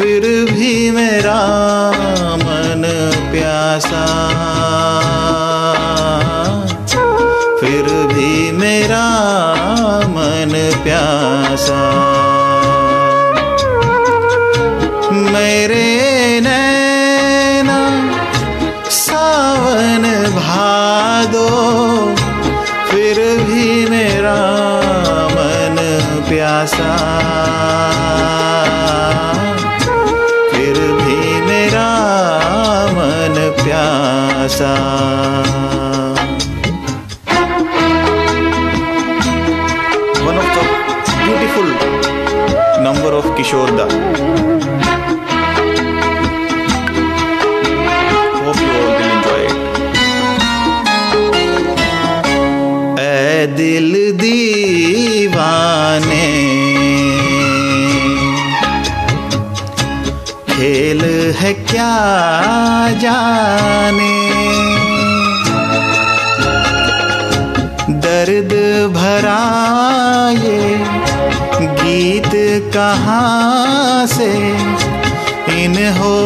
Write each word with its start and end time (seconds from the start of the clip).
फिर 0.00 0.22
भी 0.50 0.90
मेरा 0.90 1.40
मन 2.36 2.84
प्यासा। 3.32 4.04
फिर 7.60 7.90
भी 8.12 8.52
मेरा 8.52 9.04
मन 10.08 10.54
प्यासा। 10.84 11.82
मेरे 15.12 16.40
नैना 16.40 17.80
सावन 18.90 20.06
भादो, 20.36 21.48
फिर 22.90 23.16
भी 23.44 23.86
मेरा 23.90 24.38
मन 25.36 25.76
प्यासा। 26.28 26.96
ब्यूटीफुल 41.60 42.82
नंबर 42.84 43.14
ऑफ़ 43.14 43.26
किशोर 43.36 43.70
दा 43.80 43.86
एंजॉय 49.00 49.44
ए 53.02 53.46
दिल 53.56 53.92
दीवाने, 54.20 56.26
खेल 60.50 61.00
है 61.40 61.52
क्या 61.72 61.92
जाने? 63.04 64.14
दर्द 68.04 68.52
भरा 68.96 69.40
ये 70.42 70.58
कहाँ 72.80 74.06
से 74.06 74.28
इन 75.62 75.74
होठों 75.96 76.19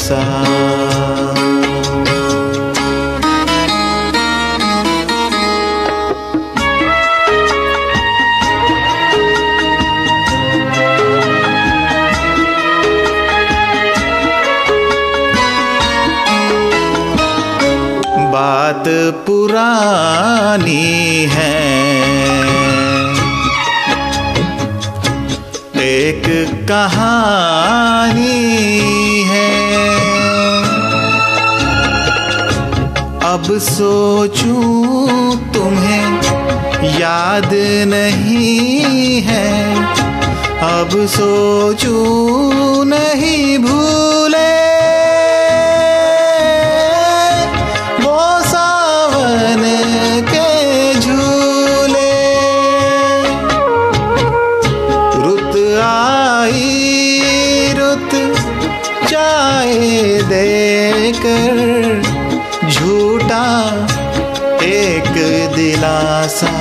प्यासा 0.00 0.20
बात 18.32 18.84
पुरानी 19.26 20.74
है। 21.32 21.58
एक 25.82 26.26
कहानी 26.68 28.38
अब 33.30 33.58
सोचूं 33.58 35.36
तुम्हें 35.52 36.06
याद 37.00 37.50
नहीं 37.88 39.22
है। 39.22 39.76
अब 40.58 40.90
सोचूं 41.06 42.84
नहीं 42.84 43.58
भूले। 43.58 44.50
वो 48.04 48.18
सावन 48.42 49.62
के 50.32 50.50
झूले। 51.00 52.12
रुत 55.26 55.56
आई, 55.82 56.64
रुत 57.78 58.10
चाय 59.08 59.74
देकर 60.22 61.79
झूठा 62.70 63.44
एक 64.62 65.10
दिलासा। 65.54 66.52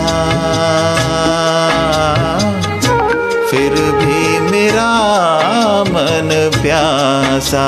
फिर 3.51 3.73
भी 3.99 4.39
मेरा 4.51 4.91
मन 5.89 6.29
प्यासा। 6.61 7.67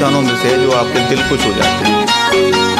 गानों 0.00 0.20
में 0.22 0.36
से 0.42 0.48
है 0.48 0.62
जो 0.62 0.72
आपके 0.72 1.00
दिल 1.08 1.22
को 1.28 1.36
छू 1.36 1.52
जाते 1.54 1.84
हैं। 1.84 2.77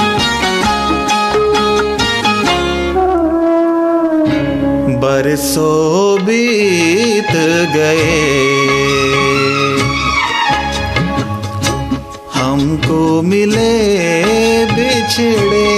बरसों 5.19 6.25
बीत 6.25 7.31
गए। 7.75 8.19
हमको 12.35 13.23
मिले 13.23 13.73
बिछड़े। 14.75 15.73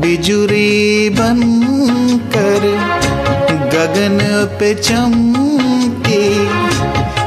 बिजुरी 0.00 1.10
बन 1.10 1.40
कर 2.36 2.64
गगन 3.74 4.18
पे 4.60 4.74
चमकी, 4.74 6.24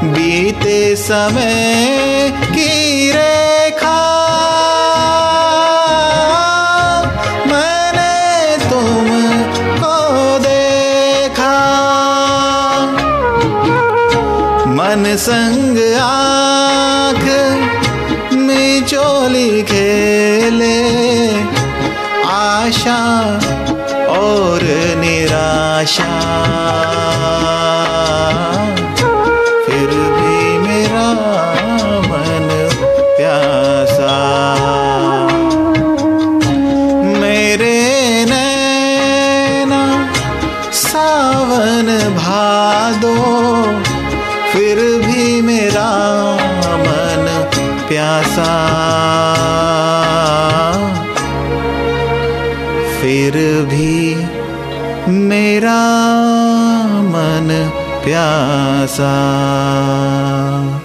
बीते 0.09 0.95
समय 0.95 2.33
की 2.49 3.11
रेखा 3.11 4.16
संग 15.17 15.77
आँख 16.01 17.23
में 18.33 18.85
चोली 18.85 19.63
खेले, 19.63 20.77
आशा 22.31 22.99
और 24.17 24.63
निराशा। 24.97 26.11
फिर 29.65 29.89
भी 30.17 30.57
मेरा 30.57 31.07
मन 32.09 32.47
प्यासा। 33.17 34.15
मेरे 37.19 37.75
नैना 38.25 39.83
सावन 40.83 41.87
भादो 42.17 43.15
फिर 44.57 44.77
भी 45.07 45.41
मेरा 45.41 45.89
मन 46.77 47.25
प्यासा। 47.87 48.53
फिर 53.01 53.33
भी 53.65 54.15
मेरा 55.11 55.81
मन 57.03 57.71
प्यासा। 58.03 59.13